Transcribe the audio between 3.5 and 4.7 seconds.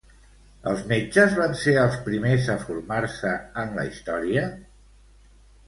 en la història?